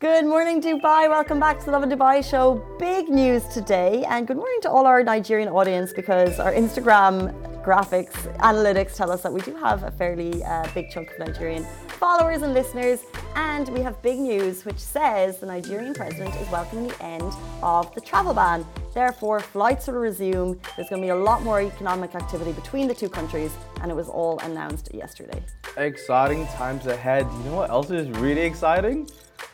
[0.00, 1.10] Good morning, Dubai.
[1.10, 2.64] Welcome back to the Lovin Dubai show.
[2.78, 7.14] Big news today, and good morning to all our Nigerian audience because our Instagram
[7.62, 11.66] graphics analytics tell us that we do have a fairly uh, big chunk of Nigerian
[11.88, 13.00] followers and listeners.
[13.34, 17.30] And we have big news which says the Nigerian president is welcoming the end
[17.62, 18.64] of the travel ban.
[18.94, 20.58] Therefore, flights will resume.
[20.76, 23.94] There's going to be a lot more economic activity between the two countries, and it
[23.94, 25.42] was all announced yesterday.
[25.76, 27.26] Exciting times ahead.
[27.30, 29.06] You know what else is really exciting?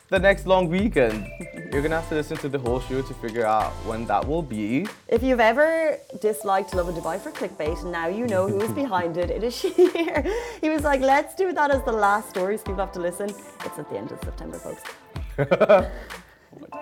[0.08, 1.26] The next long weekend.
[1.72, 4.42] You're gonna have to listen to the whole show to figure out when that will
[4.42, 4.86] be.
[5.08, 9.30] If you've ever disliked Lovin Dubai for clickbait, now you know who's behind it.
[9.30, 10.32] It is Shahir.
[10.60, 13.30] He was like, let's do that as the last story so people have to listen.
[13.64, 14.82] It's at the end of September, folks.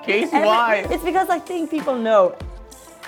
[0.04, 0.86] Case why?
[0.90, 2.36] It's because I think people know.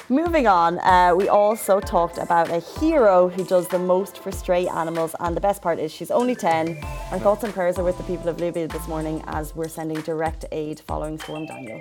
[0.09, 4.69] Moving on, uh, we also talked about a hero who does the most for stray
[4.69, 6.79] animals, and the best part is she's only 10.
[7.11, 10.01] Our thoughts and prayers are with the people of Libya this morning as we're sending
[10.03, 11.81] direct aid following Storm Daniel.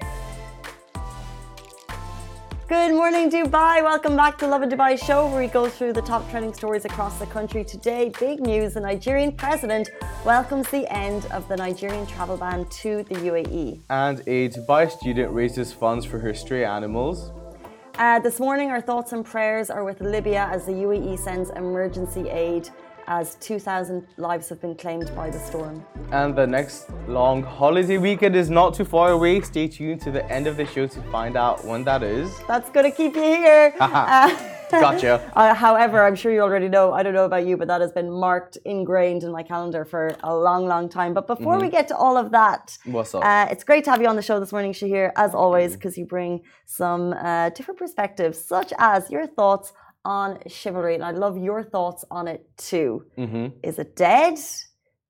[2.67, 3.83] Good morning, Dubai.
[3.83, 7.19] Welcome back to Lovin Dubai show, where we go through the top trending stories across
[7.19, 7.63] the country.
[7.63, 9.91] Today, big news: the Nigerian president
[10.25, 13.81] welcomes the end of the Nigerian travel ban to the UAE.
[13.91, 17.31] And a Dubai student raises funds for her stray animals.
[17.97, 22.29] Uh, this morning, our thoughts and prayers are with Libya as the UAE sends emergency
[22.29, 22.69] aid
[23.07, 25.85] as 2,000 lives have been claimed by the storm.
[26.11, 29.39] And the next long holiday weekend is not too far away.
[29.41, 32.29] Stay tuned to the end of the show to find out when that is.
[32.49, 33.73] That's going to keep you here.
[33.79, 34.35] Uh,
[34.71, 35.31] Gotcha.
[35.35, 37.91] uh, however, I'm sure you already know, I don't know about you, but that has
[37.91, 41.13] been marked, ingrained in my calendar for a long, long time.
[41.13, 43.23] But before we get to all of that, What's up?
[43.23, 45.97] Uh, it's great to have you on the show this morning, Shahir, as always, because
[45.97, 50.95] you bring some uh, different perspectives, such as your thoughts on chivalry.
[50.95, 53.05] And I'd love your thoughts on it too.
[53.63, 54.37] Is it dead?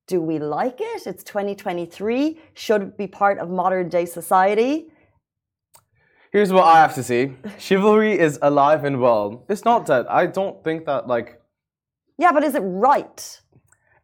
[0.08, 1.08] Do we like it?
[1.08, 2.40] It's 2023.
[2.53, 4.88] Should it be part of modern day society?
[6.36, 9.46] Here's what I have to say chivalry is alive and well.
[9.47, 10.06] It's not dead.
[10.09, 11.41] I don't think that, like,
[12.18, 13.41] Yeah, but is it right?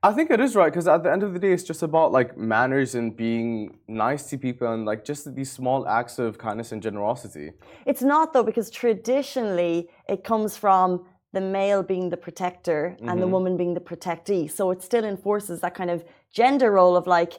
[0.02, 2.14] I think it is right because at the end of the day, it's just about
[2.14, 6.72] like manners and being nice to people and like just these small acts of kindness
[6.72, 7.52] and generosity.
[7.86, 13.26] It's not though, because traditionally it comes from the male being the protector and the
[13.26, 13.32] mm-hmm.
[13.34, 14.50] woman being the protectee.
[14.50, 17.34] So it still enforces that kind of gender role of like,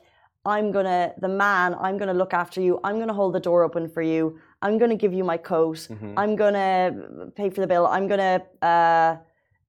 [0.44, 3.88] I'm gonna, the man, I'm gonna look after you, I'm gonna hold the door open
[3.88, 8.06] for you, I'm gonna give you my coat, I'm gonna pay for the bill, I'm
[8.08, 9.16] gonna, uh,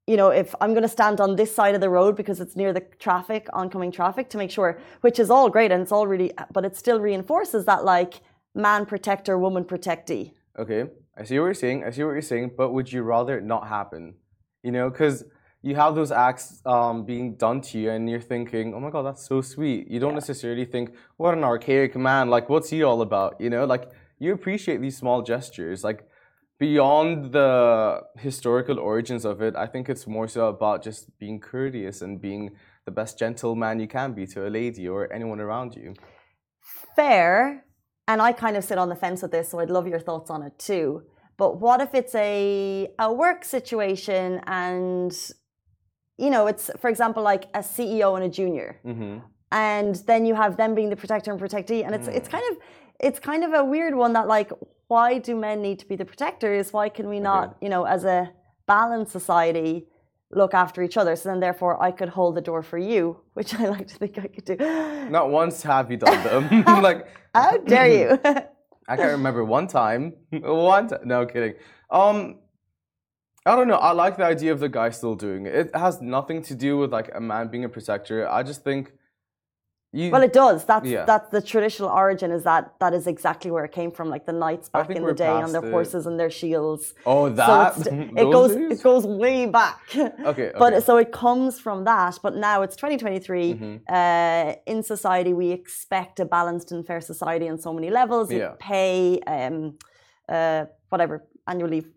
[0.07, 2.55] you know, if I'm going to stand on this side of the road because it's
[2.55, 6.07] near the traffic, oncoming traffic, to make sure, which is all great and it's all
[6.07, 8.15] really, but it still reinforces that like
[8.53, 10.33] man protector, woman protectee.
[10.59, 11.83] Okay, I see what you're saying.
[11.85, 14.15] I see what you're saying, but would you rather it not happen?
[14.61, 15.23] You know, because
[15.61, 19.03] you have those acts um, being done to you, and you're thinking, "Oh my God,
[19.03, 22.29] that's so sweet." You don't necessarily think, "What an archaic man!
[22.29, 23.89] Like, what's he all about?" You know, like
[24.19, 26.07] you appreciate these small gestures, like
[26.59, 29.55] beyond the historical origins of it.
[29.55, 32.51] I think it's more so about just being courteous and being
[32.85, 35.93] the best gentleman you can be to a lady or anyone around you.
[36.95, 37.65] Fair.
[38.07, 40.29] And I kind of sit on the fence with this, so I'd love your thoughts
[40.29, 41.03] on it too.
[41.37, 45.11] But what if it's a a work situation and
[46.17, 48.79] you know, it's for example like a CEO and a junior.
[48.83, 49.19] hmm
[49.53, 52.57] and then you have them being the protector and protectee and it's it's kind of
[52.99, 54.51] it's kind of a weird one that like
[54.87, 58.03] why do men need to be the protectors why can we not you know as
[58.05, 58.31] a
[58.67, 59.85] balanced society
[60.31, 63.53] look after each other so then therefore i could hold the door for you which
[63.55, 64.55] i like to think i could do
[65.09, 66.63] Not once have you done them.
[66.81, 68.19] like, how dare you
[68.87, 70.13] I can't remember one time.
[70.31, 71.01] One time.
[71.05, 71.53] No kidding.
[71.89, 72.39] Um,
[73.45, 73.75] I don't know.
[73.75, 75.55] I like the idea of the guy still doing it.
[75.55, 78.27] It has nothing to do with like a man being a protector.
[78.27, 78.93] I just think
[79.99, 80.09] you.
[80.13, 81.05] well it does that's Yeah.
[81.11, 84.37] that's the traditional origin is that that is exactly where it came from like the
[84.43, 85.71] knights back in the day on their it.
[85.75, 87.77] horses and their shields oh, So that.
[87.79, 88.71] it's- it goes days?
[88.79, 89.79] it goes way back.
[90.31, 92.13] Okay, But so it comes from that.
[92.25, 93.53] But now it's 2023.
[93.53, 93.75] Mm-hmm.
[93.97, 98.25] Uh, in society, we expect a balanced and fair society on so many levels.
[98.31, 98.53] You Yeah.
[98.59, 99.55] Pay, um,
[100.29, 101.15] uh, whatever,
[101.47, 101.87] annual leave.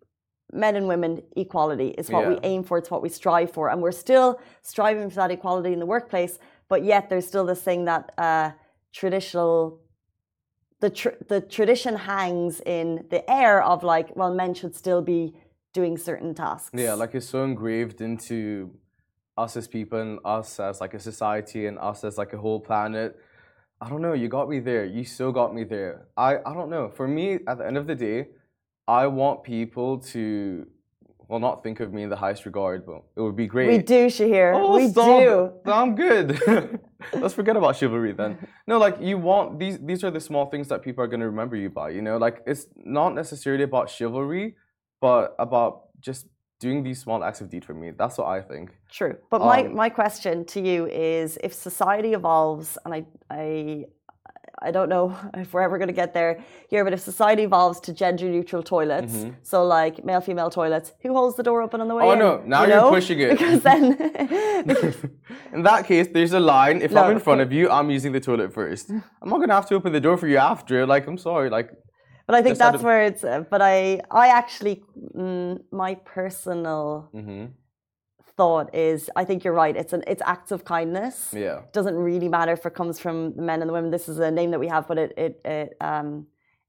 [0.52, 2.74] Men and women equality is what we aim for.
[2.78, 4.28] It's what we strive for, and we're still
[4.62, 6.38] striving for that equality in the workplace.
[6.68, 8.50] But yet, there's still this thing that uh,
[8.92, 9.80] traditional
[10.80, 15.34] the tr- the tradition hangs in the air of like, well, men should still be
[15.72, 16.70] doing certain tasks.
[16.72, 18.70] Yeah, like it's so engraved into
[19.36, 22.60] us as people and us as like a society and us as like a whole
[22.60, 23.18] planet.
[23.80, 24.86] I don't know, you got me there.
[24.86, 26.06] You still got me there.
[26.16, 26.88] I, I don't know.
[26.88, 28.28] For me, at the end of the day,
[28.88, 30.66] I want people to
[31.28, 33.68] well not think of me in the highest regard, but it would be great.
[33.68, 34.54] we do, Shahir.
[34.54, 35.20] Oh, we stop.
[35.20, 35.70] do.
[35.70, 36.40] I'm good.
[37.14, 38.38] let's forget about chivalry then.
[38.66, 39.78] No, like you want these.
[39.78, 41.90] These are the small things that people are going to remember you by.
[41.90, 44.56] You know, like it's not necessarily about chivalry,
[45.00, 46.26] but about just
[46.58, 47.90] doing these small acts of deed for me.
[47.90, 48.74] That's what I think.
[48.90, 49.16] True.
[49.30, 53.84] But my, Um, my question to you is if society evolves, and I, I,
[54.62, 57.78] I don't know if we're ever going to get there here, but if society evolves
[57.80, 61.88] to gender neutral toilets, so like male female toilets, who holds the door open on
[61.88, 62.22] the way Mm-hmm.
[62.22, 62.40] Oh, in?
[62.42, 62.90] no, now You you're know?
[62.90, 63.30] pushing it.
[63.38, 63.82] Because then.
[65.52, 66.82] In that case, there's a line.
[66.82, 68.90] If I'm in front of you, I'm using the toilet first.
[68.90, 70.86] I'm not gonna have to open the door for you after.
[70.86, 71.48] Like, I'm sorry.
[71.50, 71.70] Like,
[72.26, 73.22] But I think that's where it's.
[73.24, 74.82] Uh, but I, I actually,
[75.16, 77.46] mm, my personal hmm
[78.36, 79.76] thought is, I think you're right.
[79.76, 81.32] It's an, it's acts of kindness.
[81.32, 83.90] yeah, doesn't really matter if it comes from the men and the women.
[83.90, 86.26] This is a name that we have, but it it it um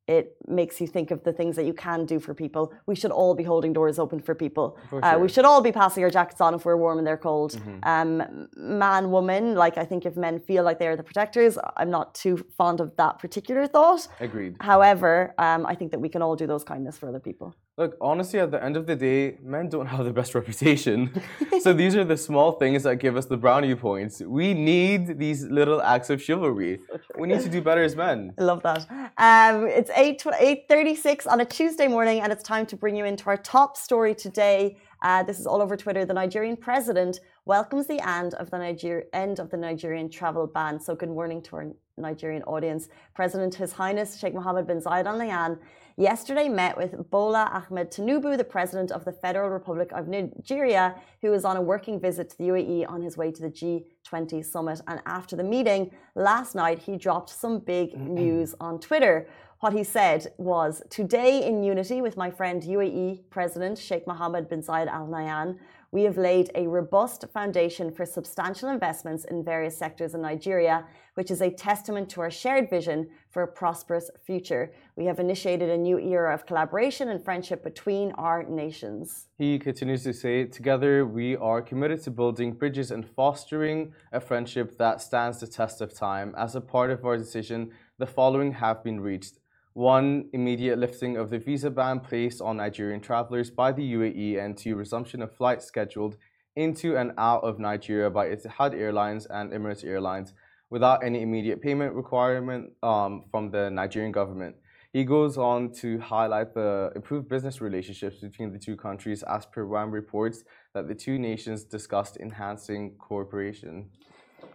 [0.07, 2.71] it makes you think of the things that you can do for people.
[2.85, 4.77] We should all be holding doors open for people.
[4.89, 5.25] For Uh, we.
[5.27, 5.33] Mm-hmm.
[5.33, 7.59] should all be passing our jackets on if we're warm and they're cold.
[7.83, 11.89] Um, man, woman, like I think if men feel like they are the protectors, I'm
[11.89, 14.07] not too fond of that particular thought.
[14.21, 14.55] agreed.
[14.61, 17.53] However, um, I think that we can all do those kindness for other people.
[17.79, 21.21] Look, honestly, at the end of the day, men don't have the best reputation.
[21.61, 24.19] so these are the small things that give us the brownie points.
[24.19, 26.79] We need these little acts of chivalry.
[27.19, 28.33] We need to do better as men.
[28.39, 28.87] I love that.
[29.19, 33.27] Um, it's 8, 8.36 on a Tuesday morning and it's time to bring you into
[33.27, 34.77] our top story today.
[35.03, 36.03] Uh, this is all over Twitter.
[36.03, 40.79] The Nigerian president welcomes the end of the Niger- end of the Nigerian travel ban.
[40.79, 42.89] So good morning to our Nigerian audience.
[43.13, 45.59] President His Highness Sheikh Mohammed bin Zayed Al Nahyan
[45.97, 51.33] yesterday met with Bola Ahmed Tinubu, the president of the Federal Republic of Nigeria, who
[51.33, 54.79] is on a working visit to the UAE on his way to the G20 summit.
[54.87, 58.13] And after the meeting last night, he dropped some big mm-hmm.
[58.13, 59.27] news on Twitter.
[59.59, 64.61] What he said was, Today, in unity with my friend UAE President Sheikh Mohammed bin
[64.61, 65.57] Zayed Al Nahyan,
[65.91, 70.85] we have laid a robust foundation for substantial investments in various sectors in Nigeria,
[71.15, 74.71] which is a testament to our shared vision for a prosperous future.
[74.95, 79.27] We have initiated a new era of collaboration and friendship between our nations.
[79.37, 84.75] He continues to say, Together we are committed to building bridges and fostering a friendship
[84.79, 86.33] that stands the test of time.
[86.35, 87.69] As a part of our decision,
[87.99, 89.35] the following have been reached.
[89.73, 94.57] One, immediate lifting of the visa ban placed on Nigerian travelers by the UAE and
[94.57, 96.17] two, resumption of flights scheduled
[96.55, 100.33] into and out of Nigeria by Etihad Airlines and Emirates Airlines
[100.69, 104.55] without any immediate payment requirement um, from the Nigerian government.
[104.93, 109.65] He goes on to highlight the improved business relationships between the two countries as per
[109.65, 110.43] WAM reports
[110.73, 113.89] that the two nations discussed enhancing cooperation.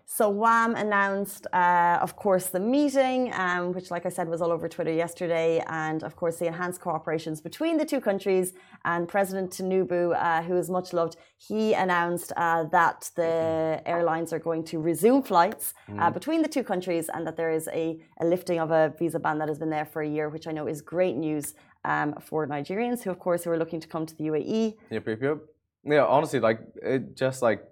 [0.06, 4.52] So WAM announced, uh, of course, the meeting, um, which, like I said, was all
[4.52, 8.52] over Twitter yesterday, and of course the enhanced cooperations between the two countries.
[8.84, 14.38] And President Tinubu, uh, who is much loved, he announced uh, that the airlines are
[14.38, 18.26] going to resume flights uh, between the two countries, and that there is a, a
[18.26, 20.66] lifting of a visa ban that has been there for a year, which I know
[20.66, 21.54] is great news
[21.84, 24.76] um, for Nigerians, who, of course, who are looking to come to the UAE.
[24.90, 25.38] Yep, yep, yep.
[25.84, 27.64] Yeah, honestly, like it just like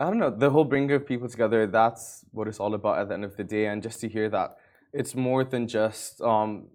[0.00, 3.08] I don't know, the whole bringing of people together, that's what it's all about at
[3.08, 3.66] the end of the day.
[3.66, 4.56] And just to hear that
[4.94, 6.68] it's more than just um,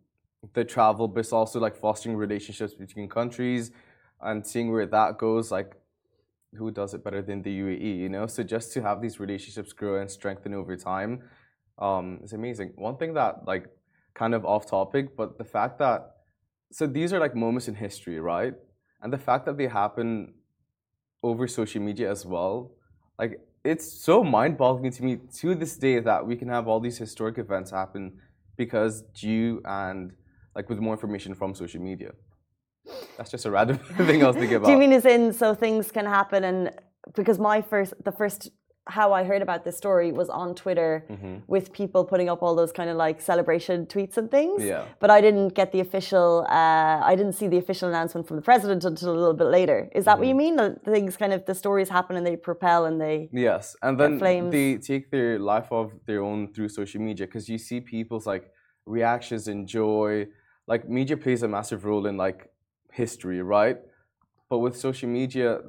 [0.53, 3.71] the travel, but it's also like fostering relationships between countries
[4.21, 5.51] and seeing where that goes.
[5.51, 5.75] Like,
[6.55, 8.27] who does it better than the UAE, you know?
[8.27, 11.23] So just to have these relationships grow and strengthen over time
[11.79, 12.73] um, is amazing.
[12.75, 13.65] One thing that, like,
[14.13, 16.11] kind of off topic, but the fact that,
[16.71, 18.53] so these are like moments in history, right?
[19.01, 20.35] And the fact that they happen
[21.23, 22.71] over social media as well,
[23.19, 26.97] like it's so mind-boggling to me to this day that we can have all these
[26.97, 28.13] historic events happen
[28.57, 30.13] because due and
[30.55, 32.11] like with more information from social media.
[33.17, 34.67] That's just a random thing I was thinking about.
[34.67, 36.71] Do you mean as in so things can happen and
[37.15, 38.49] because my first the first
[38.87, 41.35] how I heard about this story was on Twitter Mm-hmm.
[41.47, 44.63] with people putting up all those kind of like celebration tweets and things.
[44.63, 44.85] Yeah.
[44.99, 48.41] But I didn't get the official uh, I didn't see the official announcement from the
[48.43, 49.89] president until a little bit later.
[49.95, 50.29] Is that what Mm-hmm.
[50.29, 50.55] you mean?
[50.85, 54.19] The things kind of the stories happen and they propel and they Yes, and then
[54.19, 54.51] flames.
[54.51, 58.51] they take their life of their own through social media because you see people's like
[58.85, 60.27] reactions and joy.
[60.67, 62.49] Like media plays a massive role in like
[62.91, 63.77] history, right?
[64.49, 65.59] But with social media,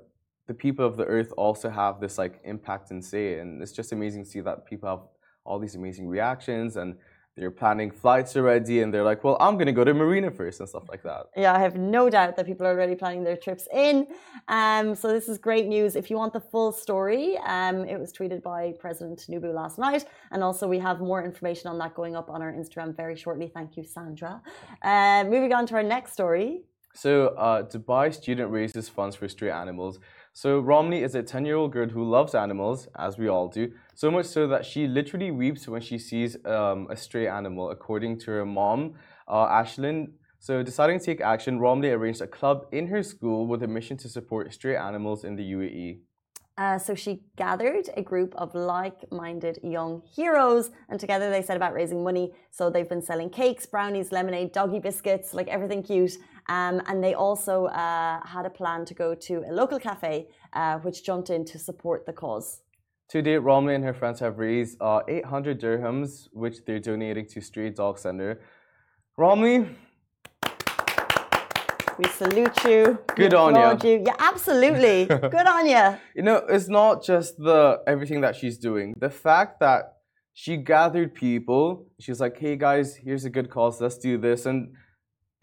[0.46, 3.92] the people of the earth also have this like impact and say, and it's just
[3.92, 5.00] amazing to see that people have
[5.44, 6.96] all these amazing reactions and
[7.36, 10.68] they're planning flights already, and they're like, "Well, I'm gonna go to Marina first and
[10.68, 13.68] stuff like that." Yeah, I have no doubt that people are already planning their trips
[13.74, 14.06] in.
[14.48, 15.96] Um, so this is great news.
[15.96, 20.06] If you want the full story, um, it was tweeted by President Tinubu last night,
[20.32, 23.48] and also we have more information on that going up on our Instagram very shortly.
[23.52, 24.40] Thank you, Sandra.
[24.80, 26.62] Uh, moving on to our next story.
[26.94, 29.98] So, uh, Dubai student raises funds for stray animals.
[30.36, 34.26] So Romney is a 10-year-old girl who loves animals, as we all do, so much
[34.26, 38.44] so that she literally weeps when she sees um, a stray animal, according to her
[38.44, 38.96] mom,
[39.28, 40.08] uh, Ashlyn.
[40.38, 43.96] So deciding to take action, Romney arranged a club in her school with a mission
[43.96, 46.00] to support stray animals in the UAE.
[46.58, 51.72] Uh, so she gathered a group of like-minded young heroes, and together they set about
[51.72, 52.32] raising money.
[52.50, 56.12] So they've been selling cakes, brownies, lemonade, doggy biscuits, like everything cute.
[56.48, 60.78] Um, and they also uh, had a plan to go to a local cafe, uh,
[60.78, 62.62] which jumped in to support the cause.
[63.10, 67.40] To date, Romney and her friends have raised uh, 800 dirhams, which they're donating to
[67.40, 68.40] Stray Dog Center.
[69.16, 69.68] Romney,
[71.98, 72.98] we salute you.
[73.14, 73.90] Good on you.
[73.90, 74.02] you.
[74.06, 75.06] Yeah, absolutely.
[75.06, 75.98] Good on you.
[76.14, 78.92] You know, it's not just the everything that she's doing.
[78.98, 79.94] The fact that
[80.34, 81.86] she gathered people.
[81.98, 83.80] She's like, "Hey guys, here's a good cause.
[83.80, 84.74] Let's do this." And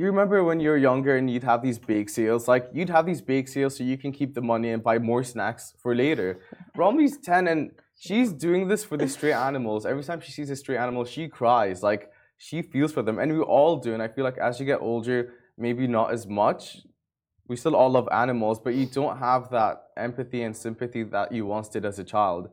[0.03, 2.48] you remember when you were younger and you'd have these bake sales?
[2.48, 5.24] Like you'd have these bake sales so you can keep the money and buy more
[5.24, 6.39] snacks for later.
[6.75, 9.86] Romney's 10 and she's doing this for the stray animals.
[9.86, 11.83] Every time she sees a stray animal, she cries.
[11.83, 13.19] Like she feels for them.
[13.19, 13.93] And we all do.
[13.93, 16.79] And I feel like as you get older, maybe not as much.
[17.48, 21.45] We still all love animals, but you don't have that empathy and sympathy that you
[21.45, 22.50] once did as a child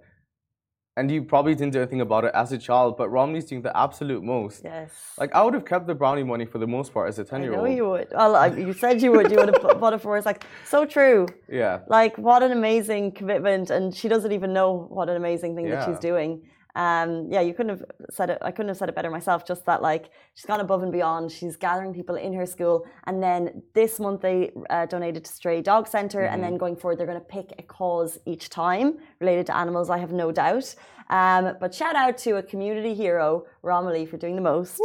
[0.97, 3.75] and you probably didn't do anything about it as a child, but Romney's doing the
[3.77, 4.63] absolute most.
[4.65, 4.91] Yes.
[5.19, 7.67] Like I would have kept the brownie money for the most part as a ten-year-old.
[7.67, 8.09] I know you would.
[8.11, 9.31] Well, you said you would.
[9.31, 10.17] You would have bought it for.
[10.17, 10.27] us.
[10.27, 11.27] like so true.
[11.49, 11.81] Yeah.
[11.89, 15.77] Like what an amazing commitment, and she doesn't even know what an amazing thing yeah.
[15.77, 16.43] that she's doing
[16.81, 18.39] um, yeah, you couldn't have said it.
[18.41, 19.47] I couldn't have said it better myself.
[19.47, 21.31] Just that, like, she's gone above and beyond.
[21.31, 24.39] She's gathering people in her school, and then this month they
[24.71, 26.33] uh, donated to Stray Dog Center, mm-hmm.
[26.33, 29.91] and then going forward, they're going to pick a cause each time related to animals.
[29.91, 30.75] I have no doubt.
[31.11, 34.81] Um, but shout out to a community hero, Romilly, for doing the most.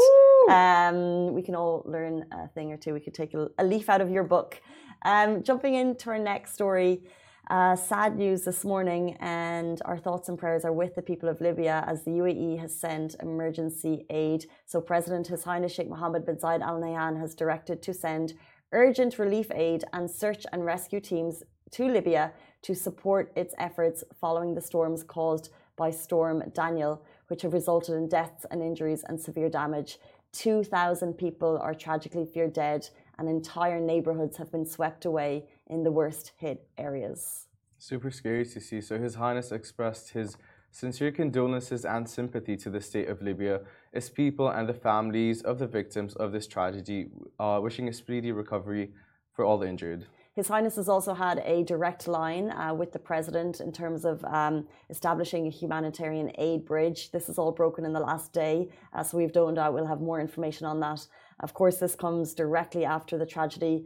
[0.50, 2.94] Um, we can all learn a thing or two.
[2.94, 4.60] We could take a, a leaf out of your book.
[5.04, 7.04] Um, jumping into our next story.
[7.48, 11.40] Uh, sad news this morning, and our thoughts and prayers are with the people of
[11.42, 14.48] Libya as the UAE has sent emergency aid.
[14.66, 18.34] So, President His Highness Sheikh Mohammed bin Zayed Al Nahyan has directed to send
[18.72, 22.34] urgent relief aid and search and rescue teams to Libya
[22.64, 28.10] to support its efforts following the storms caused by Storm Daniel, which have resulted in
[28.10, 30.00] deaths and injuries and severe damage.
[30.32, 35.92] 2,000 people are tragically feared dead, and entire neighborhoods have been swept away in the
[35.92, 37.48] worst hit areas.
[37.78, 38.82] Super scary to see.
[38.82, 40.38] So, His Highness expressed his
[40.72, 43.62] sincere condolences and sympathy to the state of Libya,
[43.94, 47.08] its people, and the families of the victims of this tragedy,
[47.40, 48.92] uh, wishing a speedy recovery
[49.32, 50.06] for all the injured.
[50.34, 54.22] His Highness has also had a direct line uh, with the President in terms of
[54.26, 57.12] um, establishing a humanitarian aid bridge.
[57.12, 59.74] This is all broken in the last day, uh, so we've doned out.
[59.74, 61.08] We'll have more information on that.
[61.40, 63.86] Of course, this comes directly after the tragedy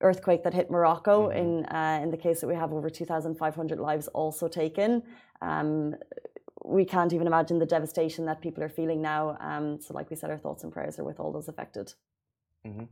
[0.00, 1.28] earthquake that hit Morocco.
[1.28, 1.38] Mm-hmm.
[1.38, 5.02] In uh, in the case that we have over 2,500 lives also taken.
[5.42, 5.94] Um,
[6.64, 9.36] we can't even imagine the devastation that people are feeling now.
[9.40, 11.94] Um, so, like we said, our thoughts and prayers are with all those affected.
[12.66, 12.84] Mm-hmm.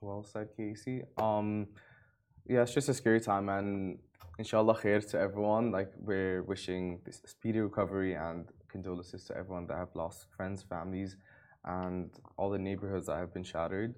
[0.00, 1.02] Well said, Casey.
[1.18, 1.66] Um,
[2.46, 3.98] yeah, it's just a scary time, and
[4.38, 5.70] inshallah khair to everyone.
[5.70, 11.16] Like we're wishing this speedy recovery and condolences to everyone that have lost friends, families,
[11.64, 13.94] and all the neighborhoods that have been shattered.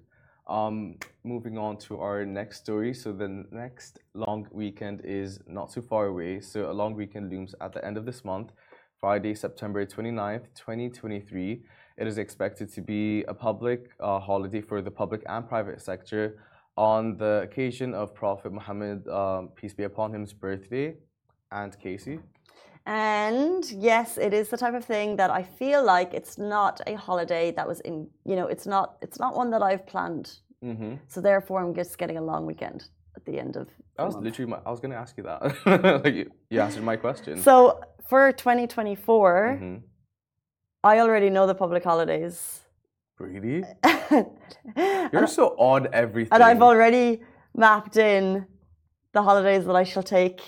[0.47, 2.93] Um, moving on to our next story.
[2.93, 6.41] So the next long weekend is not too far away.
[6.41, 8.51] So a long weekend looms at the end of this month,
[8.99, 11.63] Friday, September 29th, 2023.
[11.97, 16.39] It is expected to be a public uh, holiday for the public and private sector
[16.77, 20.95] on the occasion of Prophet Muhammad, um, peace be upon him's birthday.
[21.51, 22.19] And Casey?
[22.85, 26.95] And yes, it is the type of thing that I feel like it's not a
[26.95, 30.39] holiday that was in, you know, it's not it's not one that I've planned.
[30.63, 30.95] Mm-hmm.
[31.07, 32.85] So therefore, I'm just getting a long weekend
[33.15, 33.67] at the end of.
[33.97, 34.25] That was month.
[34.25, 34.59] literally my.
[34.65, 35.41] I was going to ask you that.
[36.03, 37.41] like you, you, answered my question.
[37.41, 39.77] So for 2024, mm-hmm.
[40.83, 42.61] I already know the public holidays.
[43.19, 43.63] Really?
[45.13, 46.33] You're so odd everything.
[46.33, 47.21] And I've already
[47.55, 48.47] mapped in
[49.13, 50.41] the holidays that I shall take.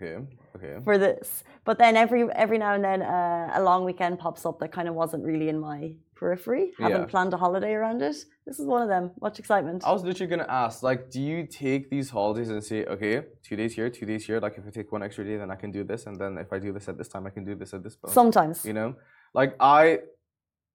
[0.00, 0.24] Okay.
[0.58, 0.82] Okay.
[0.84, 1.44] For this.
[1.64, 4.88] But then every every now and then uh, a long weekend pops up that kind
[4.88, 6.72] of wasn't really in my periphery.
[6.78, 7.06] Haven't yeah.
[7.06, 8.16] planned a holiday around it.
[8.46, 9.12] This is one of them.
[9.20, 9.84] Much excitement.
[9.86, 13.56] I was literally gonna ask, like, do you take these holidays and say, okay, two
[13.56, 14.40] days here, two days here.
[14.40, 16.52] Like, if I take one extra day, then I can do this, and then if
[16.52, 18.12] I do this at this time, I can do this at this point.
[18.14, 18.64] Sometimes.
[18.64, 18.96] You know,
[19.34, 20.00] like I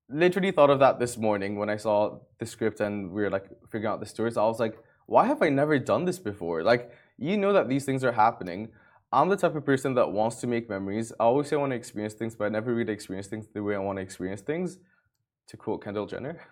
[0.10, 3.48] literally thought of that this morning when I saw the script and we were like
[3.72, 4.38] figuring out the stories.
[4.38, 6.64] I was like, why have I never done this before?
[6.64, 8.70] Like, you know that these things are happening
[9.14, 11.14] I'm the type of person that wants to make memories.
[11.20, 13.62] I always say I want to experience things, but I never really experience things the
[13.64, 14.80] way I want to experience things.
[15.50, 16.36] To quote Kendall Jenner.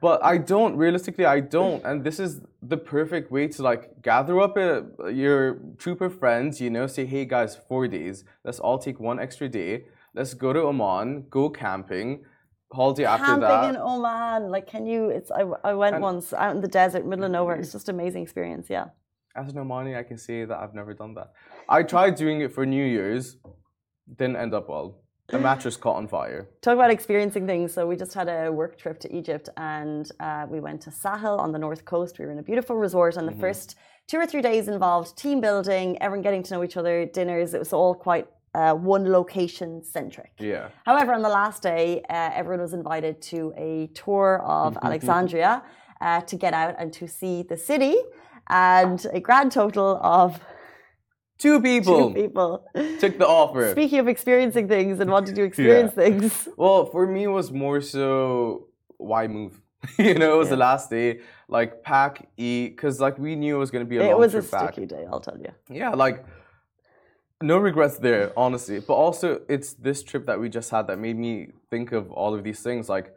[0.00, 0.76] But I don't.
[0.76, 1.84] Realistically, I don't.
[1.84, 6.58] And this is the perfect way to like gather up a, your troop of friends.
[6.58, 8.24] You know, say, hey guys, four days.
[8.42, 9.84] Let's all take one extra day.
[10.14, 12.24] Let's go to Oman, go camping.
[12.72, 13.50] Holiday after that.
[13.50, 15.10] Camping in Oman, like, can you?
[15.10, 17.56] It's I, I went And- once out in the desert, middle of nowhere.
[17.56, 18.68] It's just an amazing experience.
[18.70, 18.86] Yeah.
[19.36, 21.32] As an Omani, I can say that I've never done that.
[21.68, 23.36] I tried doing it for New Year's,
[24.16, 24.96] didn't end up well.
[25.28, 26.48] The mattress caught on fire.
[26.60, 27.72] Talk about experiencing things.
[27.72, 31.36] So we just had a work trip to Egypt, and uh, we went to Sahel
[31.38, 32.18] on the north coast.
[32.18, 33.40] We were in a beautiful resort, and the Mm-hmm.
[33.40, 33.76] first
[34.08, 37.54] two or three days involved team building, everyone getting to know each other, dinners.
[37.54, 40.32] It was all quite uh, one location centric.
[40.40, 40.70] Yeah.
[40.84, 45.62] However, on the last day, uh, everyone was invited to a tour of Alexandria
[46.00, 47.94] uh, to get out and to see the city,
[48.50, 50.38] and a grand total of
[51.38, 52.66] Two people two people.
[52.98, 53.70] took the offer.
[53.70, 57.80] Speaking of experiencing things and wanting to experience things, Well, for me, it was more
[57.80, 58.66] so
[58.98, 59.58] why move?
[59.98, 61.20] you know, it was the last day.
[61.48, 64.34] Like pack, eat, because like we knew it was gonna be a it long was
[64.34, 64.74] a back.
[64.74, 65.06] sticky day.
[65.10, 65.50] I'll tell you.
[65.70, 66.24] Yeah, like
[67.42, 68.80] no regrets there, honestly.
[68.80, 72.34] But also, it's this trip that we just had that made me think of all
[72.34, 72.88] of these things.
[72.90, 73.14] Like,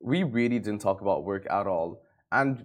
[0.00, 2.64] we really didn't talk about work at all, and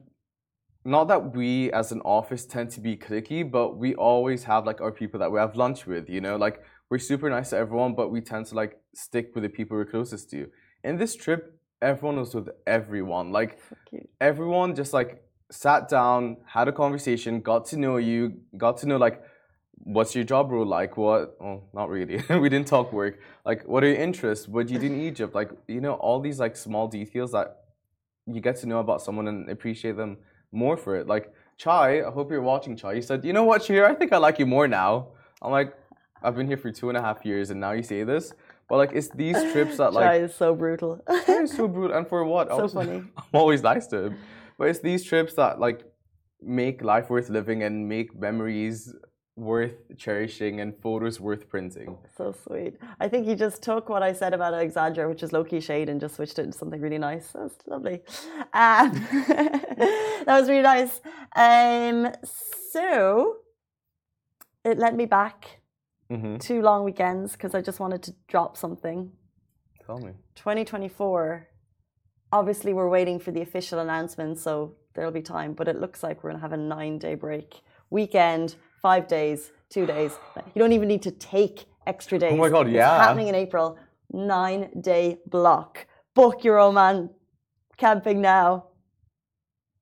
[0.88, 4.80] not that we as an office tend to be clicky, but we always have like
[4.80, 6.10] our people that we have lunch with.
[6.10, 9.44] You know, like we're super nice to everyone, but we tend to like stick with
[9.44, 10.48] the people we're closest to.
[10.86, 13.34] In this trip, everyone was with everyone.
[13.34, 13.60] Like
[14.22, 18.96] everyone just like sat down, had a conversation, got to know you, got to know
[18.96, 19.22] like
[19.80, 20.96] what's your job role like?
[20.96, 21.36] What?
[21.42, 22.24] Oh, not really.
[22.40, 23.20] we didn't talk work.
[23.46, 24.48] Like, what are your interests?
[24.48, 25.36] What do you do in Egypt?
[25.36, 27.58] Like, you know, all these like small details that
[28.26, 30.18] you get to know about someone and appreciate them
[30.52, 31.08] more for it.
[31.08, 32.76] Like Chai, I hope you're watching.
[32.76, 35.08] Chai, you said, you know what, Shir, I think I like you more now.
[35.42, 35.74] I'm like,
[36.22, 38.34] I've been here for two and a half years, and now you say this.
[38.70, 41.00] But like, it's these trips that like Chai is so brutal.
[41.26, 42.48] Chai is so brutal, and for what?
[42.50, 42.98] So was- funny.
[43.18, 44.18] I'm always nice to him.
[44.58, 45.84] But it's these trips that like
[46.42, 48.94] make life worth living and make memories
[49.38, 51.98] worth cherishing and photos worth printing.
[52.18, 52.76] so sweet.
[53.00, 55.90] I think you just took what I said about Alexandra, which is low key shade,
[55.90, 57.32] and just switched it into something really nice.
[57.34, 58.02] That's lovely.
[58.54, 58.92] Um,
[59.28, 61.00] that was really nice.
[61.36, 62.12] Um,
[62.72, 63.38] so
[64.66, 65.60] it led me back
[66.10, 69.12] hmm two long weekends because I just wanted to drop something.
[69.86, 70.12] Tell me.
[70.36, 71.48] 2024.
[72.32, 75.54] Obviously, we're waiting for the official announcement, so there'll be time.
[75.54, 80.18] But it looks like we're gonna have a nine-day break, weekend, five days, two days.
[80.54, 82.34] You don't even need to take extra days.
[82.34, 82.98] Oh my God, It's yeah.
[83.06, 83.78] happening in April.
[84.12, 85.86] Nine-day block.
[86.16, 87.10] Book your Oman
[87.78, 88.66] camping now.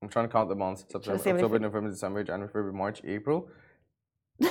[0.02, 0.86] I'm trying to count the months.
[0.90, 3.48] September, October, fi- November, December, January, February, March, April.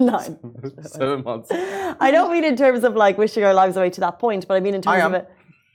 [0.00, 0.38] Nine.
[0.82, 1.50] Seven months.
[1.52, 4.54] I don't mean in terms of like wishing our lives away to that point, but
[4.54, 5.26] I mean in terms of a,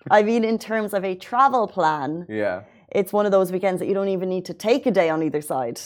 [0.09, 2.25] I mean in terms of a travel plan.
[2.29, 2.63] Yeah.
[2.89, 5.23] It's one of those weekends that you don't even need to take a day on
[5.23, 5.79] either side.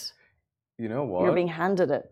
[0.78, 1.22] You know what?
[1.24, 2.12] You're being handed it.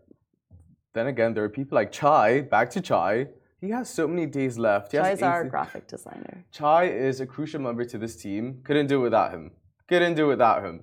[0.94, 3.26] Then again, there are people like Chai, back to Chai.
[3.60, 4.92] He has so many days left.
[4.92, 6.44] He has Chai's our graphic designer.
[6.52, 8.60] Chai is a crucial member to this team.
[8.64, 9.50] Couldn't do it without him.
[9.88, 10.82] Couldn't do it without him.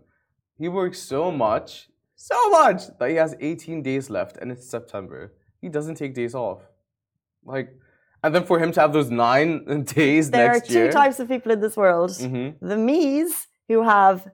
[0.58, 5.34] He works so much, so much that he has 18 days left, and it's September.
[5.62, 6.62] He doesn't take days off.
[7.46, 7.70] Like,
[8.24, 10.92] and then for him to have those nine days There are two year.
[10.92, 12.66] types of people in this world Mm-hmm.
[12.68, 14.28] the me's who have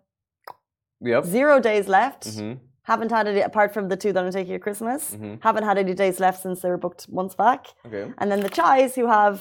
[1.02, 1.26] Yep.
[1.26, 2.54] zero days left, Mm-hmm.
[2.92, 5.40] Haven't had any, apart from the two that I'm taking at Christmas, Mhm.
[5.48, 7.62] haven't had any days left since they were booked months back.
[7.88, 8.06] Okay.
[8.20, 9.36] And then the chais who have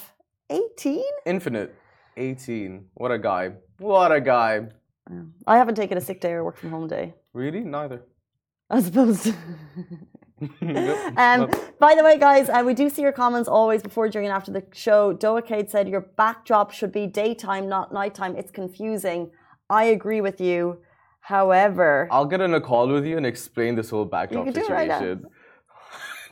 [0.51, 1.05] 18.
[1.25, 1.71] Infinite.
[2.17, 2.71] 18.
[2.95, 3.45] What a guy.
[3.79, 4.53] What a guy.
[5.47, 7.15] I haven't taken a sick day or work from home day.
[7.33, 7.61] Really?
[7.77, 8.01] Neither.
[8.71, 9.21] I suppose.
[10.61, 11.15] Yep.
[11.25, 14.37] Um, by the way, guys, uh, we do see your comments always before, during, and
[14.37, 15.15] after the show.
[15.15, 18.37] Doakade said your backdrop should be daytime, not nighttime.
[18.37, 19.31] It's confusing.
[19.71, 20.79] I agree with you.
[21.27, 24.91] However, I'll get on a call with you and explain this whole backdrop it right
[24.91, 25.27] situation.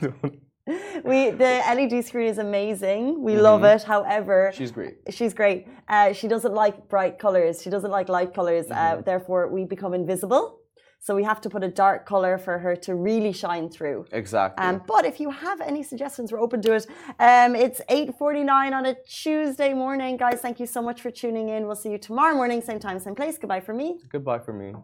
[1.05, 3.23] we the LED screen is amazing.
[3.23, 3.83] We love it.
[3.83, 4.53] However.
[4.55, 4.95] She's great.
[5.11, 5.67] she's great.
[5.89, 7.61] Uh, she doesn't like bright colors.
[7.63, 8.67] She doesn't like light colors.
[8.71, 9.03] Uh, Mm-hmm.
[9.03, 10.61] therefore, we become invisible.
[11.01, 14.07] So we have to put a dark color for her to really shine through.
[14.13, 14.65] Exactly.
[14.65, 16.87] Um, but if you have any suggestions, we're open to it.
[17.19, 20.17] Um, it's 8.49 on a Tuesday morning.
[20.17, 21.67] Guys, thank you so much for tuning in.
[21.67, 23.37] We'll see you tomorrow morning, same time, same place.
[23.37, 23.99] Goodbye for me.
[24.11, 24.75] Goodbye for me.